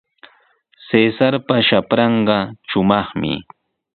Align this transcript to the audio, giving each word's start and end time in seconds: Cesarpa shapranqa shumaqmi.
Cesarpa 0.87 1.55
shapranqa 1.67 2.37
shumaqmi. 2.69 3.33